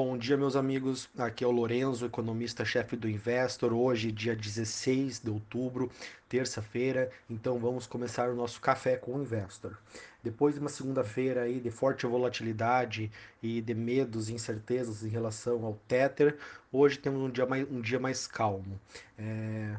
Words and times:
Bom 0.00 0.16
dia, 0.16 0.36
meus 0.36 0.54
amigos. 0.54 1.10
Aqui 1.18 1.42
é 1.42 1.46
o 1.48 1.50
Lorenzo, 1.50 2.06
economista-chefe 2.06 2.94
do 2.94 3.08
Investor. 3.08 3.72
Hoje, 3.72 4.12
dia 4.12 4.36
16 4.36 5.18
de 5.18 5.28
outubro, 5.28 5.90
terça-feira. 6.28 7.10
Então, 7.28 7.58
vamos 7.58 7.84
começar 7.84 8.30
o 8.30 8.36
nosso 8.36 8.60
café 8.60 8.96
com 8.96 9.16
o 9.16 9.20
Investor. 9.20 9.76
Depois 10.22 10.54
de 10.54 10.60
uma 10.60 10.70
segunda-feira 10.70 11.42
aí 11.42 11.58
de 11.58 11.72
forte 11.72 12.06
volatilidade 12.06 13.10
e 13.42 13.60
de 13.60 13.74
medos 13.74 14.28
e 14.28 14.34
incertezas 14.34 15.02
em 15.02 15.08
relação 15.08 15.64
ao 15.64 15.74
Tether, 15.88 16.36
hoje 16.70 16.96
temos 16.96 17.20
um 17.20 17.28
dia 17.28 17.44
mais, 17.44 17.68
um 17.68 17.80
dia 17.80 17.98
mais 17.98 18.24
calmo. 18.24 18.80
É 19.18 19.74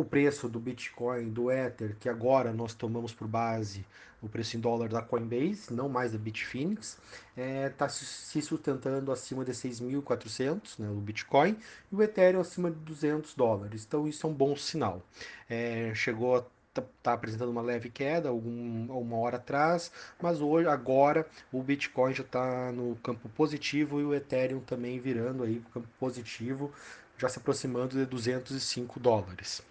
o 0.00 0.04
preço 0.04 0.48
do 0.48 0.58
Bitcoin, 0.58 1.28
do 1.28 1.50
Ether, 1.50 1.94
que 2.00 2.08
agora 2.08 2.54
nós 2.54 2.72
tomamos 2.72 3.12
por 3.12 3.28
base 3.28 3.84
o 4.22 4.30
preço 4.30 4.56
em 4.56 4.60
dólar 4.60 4.88
da 4.88 5.02
Coinbase, 5.02 5.74
não 5.74 5.90
mais 5.90 6.12
da 6.12 6.18
Bitfinex, 6.18 6.98
está 7.36 7.42
é, 7.42 7.68
tá 7.68 7.86
se 7.86 8.40
sustentando 8.40 9.12
acima 9.12 9.44
de 9.44 9.52
6.400, 9.52 10.78
né, 10.78 10.88
o 10.88 10.94
Bitcoin, 10.94 11.54
e 11.92 11.94
o 11.94 12.02
Ethereum 12.02 12.40
acima 12.40 12.70
de 12.70 12.78
200 12.78 13.34
dólares. 13.34 13.84
Então 13.86 14.08
isso 14.08 14.26
é 14.26 14.30
um 14.30 14.32
bom 14.32 14.56
sinal. 14.56 15.02
É, 15.50 15.92
chegou 15.94 16.36
a 16.36 16.44
tá, 16.72 16.82
tá, 17.02 17.12
apresentando 17.12 17.50
uma 17.50 17.60
leve 17.60 17.90
queda 17.90 18.30
algum, 18.30 18.86
uma 18.90 19.16
hora 19.18 19.36
atrás, 19.36 19.92
mas 20.18 20.40
hoje 20.40 20.66
agora 20.66 21.26
o 21.52 21.62
Bitcoin 21.62 22.14
já 22.14 22.22
está 22.22 22.72
no 22.72 22.96
campo 23.02 23.28
positivo 23.28 24.00
e 24.00 24.04
o 24.04 24.14
Ethereum 24.14 24.60
também 24.60 24.98
virando 24.98 25.42
aí 25.42 25.58
o 25.58 25.70
campo 25.70 25.88
positivo, 25.98 26.72
já 27.18 27.28
se 27.28 27.38
aproximando 27.38 27.98
de 27.98 28.06
205 28.06 28.98
dólares. 28.98 29.68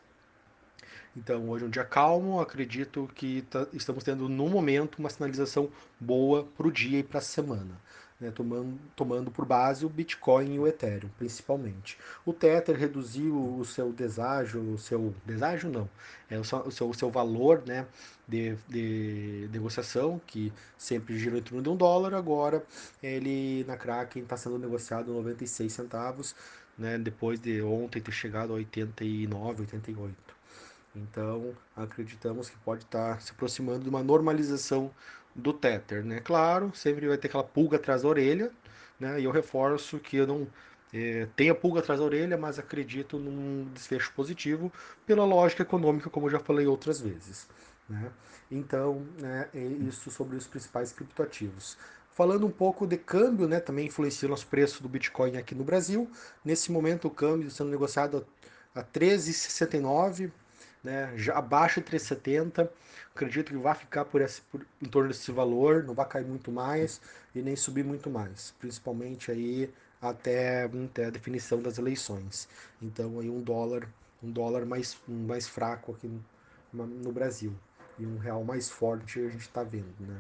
Então, 1.18 1.50
hoje 1.50 1.64
é 1.64 1.68
um 1.68 1.70
dia 1.72 1.84
calmo, 1.84 2.40
acredito 2.40 3.10
que 3.16 3.42
tá, 3.44 3.66
estamos 3.74 4.04
tendo, 4.04 4.30
no 4.30 4.48
momento, 4.48 5.00
uma 5.00 5.10
sinalização 5.10 5.70
boa 6.00 6.46
para 6.56 6.68
o 6.68 6.72
dia 6.72 7.00
e 7.00 7.04
para 7.04 7.18
a 7.20 7.22
semana. 7.22 7.80
Né, 8.20 8.32
tomando, 8.32 8.78
tomando 8.98 9.32
por 9.32 9.46
base 9.46 9.86
o 9.86 9.90
Bitcoin 9.90 10.56
e 10.56 10.60
o 10.60 10.68
Ethereum, 10.68 11.10
principalmente. 11.18 11.98
O 12.26 12.34
Tether 12.34 12.76
reduziu 12.76 13.58
o 13.58 13.64
seu 13.64 13.94
deságio, 13.94 14.74
o 14.74 14.78
seu 14.78 15.16
deságio 15.26 15.70
não, 15.70 15.90
é 16.30 16.38
o 16.38 16.44
seu, 16.44 16.90
o 16.90 16.94
seu, 16.94 17.10
valor 17.10 17.64
né, 17.66 17.88
de, 18.28 18.58
de, 18.68 19.48
negociação, 19.54 20.20
que 20.28 20.52
sempre 20.78 21.18
gira 21.18 21.38
em 21.38 21.42
torno 21.42 21.64
de 21.64 21.70
um 21.70 21.78
dólar, 21.78 22.14
agora 22.14 22.62
ele 23.02 23.64
na 23.66 23.78
Kraken 23.78 24.24
está 24.24 24.36
sendo 24.36 24.60
negociado 24.60 25.14
96 25.14 25.72
centavos, 25.72 26.36
né, 26.78 26.98
depois 26.98 27.40
de 27.40 27.62
ontem 27.62 28.02
ter 28.02 28.12
chegado 28.12 28.52
a 28.52 28.56
89, 28.58 29.62
88. 29.62 30.39
Então, 30.96 31.56
acreditamos 31.76 32.50
que 32.50 32.58
pode 32.58 32.84
estar 32.84 33.22
se 33.22 33.32
aproximando 33.32 33.84
de 33.84 33.90
uma 33.90 34.04
normalização 34.04 34.92
do 35.36 35.54
Tether, 35.54 36.04
né? 36.04 36.20
Claro, 36.20 36.72
sempre 36.76 37.08
vai 37.08 37.18
ter 37.18 37.28
aquela 37.28 37.44
pulga 37.44 37.78
atrás 37.78 38.02
da 38.02 38.08
orelha, 38.08 38.52
né? 39.00 39.20
E 39.20 39.24
eu 39.24 39.32
reforço 39.32 40.00
que 40.00 40.18
eu 40.18 40.28
não 40.28 40.48
é, 40.94 41.28
tenho 41.36 41.54
a 41.54 41.56
pulga 41.56 41.80
atrás 41.80 42.00
da 42.00 42.06
orelha, 42.06 42.38
mas 42.38 42.58
acredito 42.60 43.20
num 43.20 43.72
desfecho 43.74 44.12
positivo 44.14 44.72
pela 45.06 45.26
lógica 45.26 45.64
econômica, 45.64 46.10
como 46.10 46.28
eu 46.28 46.32
já 46.32 46.40
falei 46.40 46.66
outras 46.68 47.00
vezes, 47.00 47.48
né? 47.88 48.12
Então, 48.52 49.06
né, 49.20 49.48
é 49.54 49.60
isso 49.60 50.10
sobre 50.10 50.36
os 50.36 50.48
principais 50.48 50.92
criptoativos. 50.92 51.78
Falando 52.12 52.46
um 52.46 52.52
pouco 52.52 52.86
de 52.88 52.98
câmbio, 52.98 53.48
né, 53.48 53.60
também 53.60 53.88
influencia 53.88 54.28
o 54.28 54.32
nosso 54.32 54.48
preço 54.48 54.82
do 54.84 54.90
Bitcoin 54.90 55.38
aqui 55.38 55.54
no 55.56 55.64
Brasil. 55.64 56.10
Nesse 56.44 56.72
momento, 56.72 57.08
o 57.08 57.12
câmbio 57.12 57.50
sendo 57.52 57.70
negociado 57.70 58.26
a 58.76 58.84
13,69 58.84 60.32
né, 60.84 61.14
já 61.16 61.38
abaixo 61.38 61.80
de 61.80 61.88
370. 61.88 62.72
Acredito 63.14 63.52
que 63.52 63.58
vai 63.58 63.76
ficar 63.76 64.06
por, 64.06 64.22
esse, 64.22 64.42
por 64.42 64.66
em 64.82 64.88
torno 64.88 65.10
desse 65.10 65.32
valor, 65.32 65.84
não 65.84 65.94
vai 65.94 66.08
cair 66.08 66.26
muito 66.26 66.52
mais 66.52 67.02
e 67.36 67.42
nem 67.42 67.56
subir 67.56 67.84
muito 67.84 68.10
mais, 68.10 68.54
principalmente 68.60 69.32
aí 69.32 69.72
até, 70.02 70.64
até 70.64 71.06
a 71.06 71.10
definição 71.10 71.62
das 71.62 71.78
eleições. 71.78 72.48
Então 72.82 73.20
aí 73.20 73.30
um 73.30 73.42
dólar, 73.42 73.88
um 74.24 74.32
dólar 74.32 74.66
mais, 74.66 74.98
mais 75.08 75.48
fraco 75.48 75.92
aqui 75.94 76.10
no, 76.72 76.88
no 76.88 77.12
Brasil 77.12 77.54
e 77.98 78.06
um 78.06 78.18
real 78.18 78.44
mais 78.44 78.70
forte 78.70 79.20
a 79.20 79.30
gente 79.30 79.42
está 79.42 79.64
vendo, 79.64 79.94
né? 80.00 80.20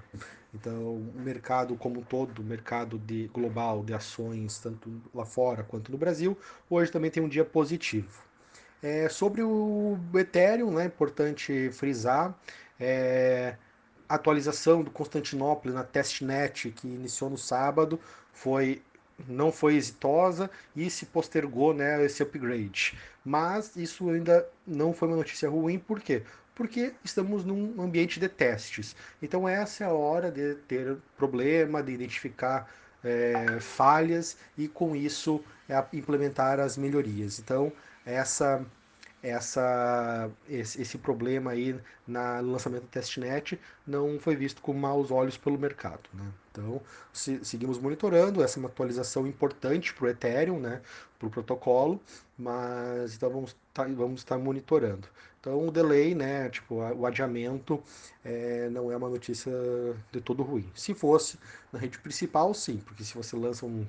Então 0.54 0.96
o 0.96 1.14
mercado 1.16 1.76
como 1.78 2.02
um 2.02 2.04
todo, 2.04 2.40
o 2.40 2.44
mercado 2.44 3.00
de 3.00 3.28
global 3.28 3.84
de 3.84 3.94
ações 3.94 4.60
tanto 4.60 5.02
lá 5.14 5.26
fora 5.26 5.64
quanto 5.64 5.92
no 5.92 5.98
Brasil, 5.98 6.38
hoje 6.70 6.92
também 6.92 7.10
tem 7.10 7.24
um 7.24 7.30
dia 7.30 7.46
positivo. 7.46 8.29
É, 8.82 9.10
sobre 9.10 9.44
o 9.44 9.98
Ethereum, 10.16 10.72
né, 10.72 10.86
importante 10.86 11.70
frisar, 11.72 12.34
é, 12.80 13.56
a 14.08 14.16
atualização 14.16 14.84
do 14.84 14.90
Constantinopla 14.90 15.72
na 15.72 15.84
testnet 15.84 16.72
que 16.72 16.88
iniciou 16.88 17.30
no 17.30 17.38
sábado 17.38 18.00
foi 18.32 18.82
não 19.28 19.52
foi 19.52 19.76
exitosa 19.76 20.50
e 20.76 20.90
se 20.90 21.06
postergou 21.06 21.74
né, 21.74 22.04
esse 22.06 22.24
upgrade. 22.24 22.98
Mas 23.24 23.76
isso 23.76 24.10
ainda 24.10 24.48
não 24.66 24.94
foi 24.94 25.10
uma 25.10 25.18
notícia 25.18 25.50
ruim, 25.50 25.78
por 25.78 26.00
quê? 26.00 26.24
Porque 26.56 26.94
estamos 27.04 27.44
num 27.44 27.82
ambiente 27.82 28.20
de 28.20 28.30
testes. 28.30 28.96
Então 29.22 29.48
essa 29.48 29.84
é 29.84 29.88
a 29.88 29.94
hora 29.94 30.32
de 30.32 30.56
ter 30.68 30.98
problema, 31.18 31.84
de 31.84 31.92
identificar 31.92 32.70
é, 33.04 33.60
falhas 33.60 34.38
e 34.58 34.68
com 34.68 34.96
isso 34.96 35.44
é, 35.68 35.84
implementar 35.94 36.60
as 36.60 36.78
melhorias. 36.78 37.40
Então 37.40 37.72
essa 38.06 38.66
essa 39.22 40.30
esse, 40.48 40.82
esse, 40.82 40.98
problema 40.98 41.52
aí 41.52 41.78
na, 42.08 42.42
no 42.42 42.54
lançamento 42.54 42.84
do 42.84 42.88
testnet 42.88 43.60
não 43.86 44.18
foi 44.18 44.36
visto 44.36 44.62
com 44.62 44.74
maus 44.74 45.12
olhos 45.12 45.38
pelo 45.38 45.58
mercado. 45.58 46.10
Né? 46.14 46.26
Então, 46.52 46.82
se, 47.14 47.44
seguimos 47.44 47.78
monitorando, 47.78 48.44
essa 48.44 48.58
é 48.58 48.60
uma 48.60 48.70
atualização 48.70 49.28
importante 49.28 49.94
para 49.94 50.06
o 50.06 50.10
Ethereum, 50.10 50.60
né? 50.60 50.82
para 51.20 51.28
o 51.28 51.30
protocolo, 51.30 52.02
mas 52.38 53.16
então 53.16 53.30
vamos 53.30 53.56
tá, 53.74 53.84
vamos 53.84 54.22
estar 54.22 54.38
monitorando. 54.38 55.08
Então, 55.40 55.68
o 55.68 55.72
delay, 55.72 56.16
né, 56.16 56.50
tipo, 56.50 56.76
o 56.76 57.06
adiamento 57.06 57.82
é, 58.26 58.70
não 58.70 58.92
é 58.92 58.98
uma 58.98 59.10
notícia 59.10 59.52
de 60.12 60.20
todo 60.20 60.44
ruim. 60.44 60.70
Se 60.74 60.94
fosse 60.94 61.38
na 61.72 61.80
rede 61.80 61.98
principal, 62.00 62.54
sim, 62.54 62.78
porque 62.78 63.04
se 63.04 63.16
você 63.16 63.36
lança 63.38 63.66
um, 63.66 63.86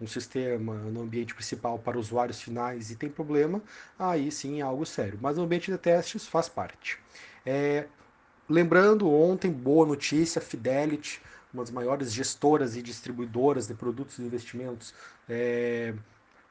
um 0.00 0.06
sistema 0.06 0.74
no 0.74 1.02
ambiente 1.02 1.34
principal 1.34 1.78
para 1.78 1.98
usuários 1.98 2.40
finais 2.42 2.90
e 2.90 2.96
tem 2.96 3.08
problema, 3.08 3.62
aí 3.98 4.30
sim 4.30 4.60
é 4.60 4.62
algo 4.62 4.84
sério. 4.84 5.18
Mas 5.22 5.36
no 5.36 5.44
ambiente 5.44 5.70
de 5.70 5.78
testes 5.78 6.26
faz 6.26 6.48
parte. 6.48 6.98
É, 7.46 7.86
lembrando, 8.48 9.10
ontem, 9.10 9.50
boa 9.50 9.86
notícia, 9.86 10.40
Fidelity, 10.40 11.22
uma 11.52 11.62
das 11.62 11.70
maiores 11.70 12.12
gestoras 12.12 12.76
e 12.76 12.82
distribuidoras 12.82 13.66
de 13.66 13.74
produtos 13.74 14.18
e 14.18 14.22
investimentos 14.22 14.94
é, 15.28 15.94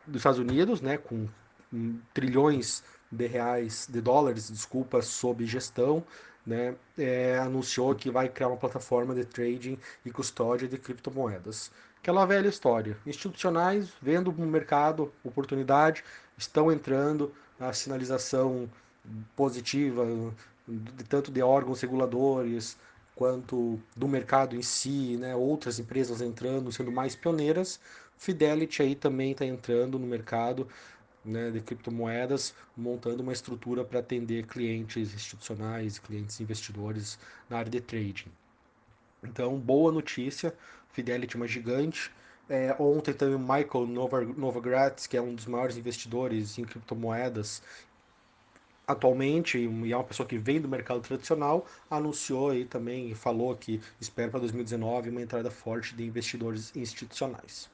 dos 0.06 0.18
Estados 0.18 0.40
Unidos, 0.40 0.82
né, 0.82 0.98
com 0.98 1.28
um, 1.74 2.00
trilhões 2.14 2.84
de 3.12 3.28
reais, 3.28 3.88
de 3.90 4.02
dólares, 4.02 4.52
desculpa, 4.52 5.02
sob 5.02 5.46
gestão, 5.46 6.04
né, 6.46 6.76
é, 6.98 7.38
anunciou 7.40 7.94
que 7.96 8.10
vai 8.10 8.30
criar 8.30 8.48
uma 8.48 8.58
plataforma 8.58 9.14
de 9.14 9.26
trading 9.26 9.78
e 10.06 10.12
custódia 10.12 10.68
de 10.68 10.78
criptomoedas. 10.78 11.72
Aquela 12.02 12.26
velha 12.26 12.48
história. 12.48 12.98
Institucionais 13.06 13.92
vendo 14.02 14.32
no 14.32 14.48
mercado 14.48 15.12
oportunidade, 15.24 16.04
estão 16.38 16.72
entrando, 16.72 17.34
a 17.60 17.74
sinalização 17.74 18.70
positiva, 19.36 20.06
de, 20.68 21.04
tanto 21.04 21.32
de 21.32 21.42
órgãos 21.42 21.82
reguladores 21.82 22.78
quanto 23.20 23.78
do 23.98 24.08
mercado 24.08 24.56
em 24.56 24.62
si, 24.62 25.18
né, 25.18 25.36
outras 25.36 25.78
empresas 25.78 26.22
entrando, 26.22 26.72
sendo 26.72 26.90
mais 26.90 27.18
pioneiras. 27.18 27.78
Fidelity 28.18 28.82
aí 28.82 28.96
também 28.96 29.34
está 29.34 29.46
entrando 29.46 30.00
no 30.00 30.08
mercado 30.08 30.66
né, 31.26 31.52
de 31.52 31.60
criptomoedas, 31.60 32.56
montando 32.78 33.22
uma 33.22 33.34
estrutura 33.34 33.84
para 33.84 34.00
atender 34.00 34.48
clientes 34.48 35.14
institucionais, 35.14 36.00
clientes 36.00 36.40
investidores 36.40 37.20
na 37.50 37.58
área 37.58 37.70
de 37.70 37.82
trading. 37.82 38.32
Então, 39.22 39.60
boa 39.60 39.92
notícia, 39.92 40.56
Fidelity 40.94 41.36
é 41.36 41.40
uma 41.42 41.48
gigante. 41.48 42.10
É, 42.48 42.74
ontem 42.80 43.14
também 43.14 43.36
o 43.36 43.40
Michael 43.40 43.86
Novogratz, 44.38 45.08
que 45.08 45.18
é 45.18 45.22
um 45.22 45.36
dos 45.36 45.46
maiores 45.46 45.76
investidores 45.76 46.58
em 46.58 46.64
criptomoedas 46.64 47.62
atualmente, 48.90 49.60
e 49.60 49.92
é 49.92 49.96
uma 49.96 50.04
pessoa 50.04 50.28
que 50.28 50.36
vem 50.36 50.60
do 50.60 50.68
mercado 50.68 51.00
tradicional, 51.02 51.68
anunciou 51.92 52.50
aí 52.50 52.66
também, 52.66 53.14
falou 53.14 53.56
que 53.56 53.80
espera 54.02 54.32
para 54.32 54.40
2019 54.40 55.12
uma 55.12 55.22
entrada 55.22 55.52
forte 55.52 55.96
de 55.96 56.04
investidores 56.04 56.76
institucionais. 56.76 57.70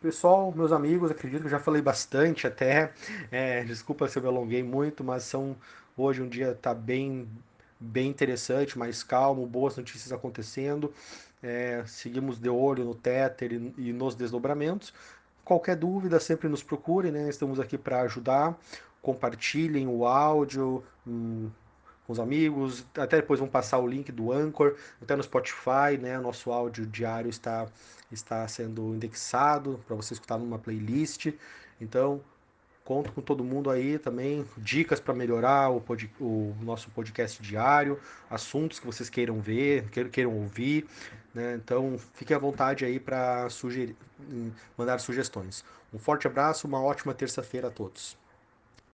Pessoal, 0.00 0.52
meus 0.54 0.70
amigos, 0.70 1.10
acredito 1.10 1.40
que 1.40 1.46
eu 1.46 1.50
já 1.50 1.58
falei 1.58 1.82
bastante 1.82 2.46
até. 2.46 2.92
É, 3.32 3.64
desculpa 3.64 4.06
se 4.06 4.16
eu 4.16 4.22
me 4.22 4.28
alonguei 4.28 4.62
muito, 4.62 5.02
mas 5.02 5.24
são 5.24 5.56
hoje 5.96 6.22
um 6.22 6.28
dia 6.28 6.52
está 6.52 6.72
bem, 6.72 7.28
bem 7.80 8.08
interessante, 8.08 8.78
mais 8.78 9.02
calmo, 9.02 9.44
boas 9.44 9.76
notícias 9.76 10.12
acontecendo. 10.12 10.92
É, 11.42 11.82
seguimos 11.86 12.38
de 12.38 12.48
olho 12.48 12.84
no 12.84 12.94
Tether 12.94 13.52
e, 13.52 13.74
e 13.76 13.92
nos 13.92 14.14
desdobramentos. 14.14 14.94
Qualquer 15.44 15.74
dúvida, 15.74 16.20
sempre 16.20 16.48
nos 16.48 16.62
procurem, 16.62 17.10
né? 17.10 17.28
Estamos 17.28 17.58
aqui 17.58 17.76
para 17.76 18.02
ajudar. 18.02 18.56
Compartilhem 19.02 19.86
o 19.86 20.06
áudio, 20.06 20.84
hum, 21.06 21.50
com 22.08 22.12
os 22.14 22.18
amigos, 22.18 22.86
até 22.96 23.16
depois 23.16 23.38
vamos 23.38 23.52
passar 23.52 23.78
o 23.78 23.86
link 23.86 24.10
do 24.10 24.32
Anchor, 24.32 24.74
até 25.02 25.14
no 25.14 25.22
Spotify, 25.22 25.98
né? 26.00 26.18
Nosso 26.18 26.50
áudio 26.50 26.86
diário 26.86 27.28
está, 27.28 27.66
está 28.10 28.48
sendo 28.48 28.94
indexado 28.94 29.78
para 29.86 29.94
você 29.94 30.14
escutar 30.14 30.38
numa 30.38 30.58
playlist. 30.58 31.34
Então, 31.78 32.22
conto 32.82 33.12
com 33.12 33.20
todo 33.20 33.44
mundo 33.44 33.68
aí 33.68 33.98
também, 33.98 34.46
dicas 34.56 34.98
para 34.98 35.12
melhorar 35.12 35.68
o, 35.68 35.82
pod, 35.82 36.10
o, 36.18 36.56
nosso 36.62 36.90
podcast 36.92 37.42
diário, 37.42 38.00
assuntos 38.30 38.80
que 38.80 38.86
vocês 38.86 39.10
queiram 39.10 39.38
ver, 39.42 39.90
queiram 40.10 40.34
ouvir, 40.34 40.86
né? 41.34 41.56
Então, 41.62 41.98
fiquem 42.14 42.34
à 42.34 42.38
vontade 42.40 42.86
aí 42.86 42.98
para 42.98 43.50
sugerir, 43.50 43.94
mandar 44.78 44.98
sugestões. 44.98 45.62
Um 45.92 45.98
forte 45.98 46.26
abraço, 46.26 46.66
uma 46.66 46.82
ótima 46.82 47.12
terça-feira 47.12 47.68
a 47.68 47.70
todos. 47.70 48.16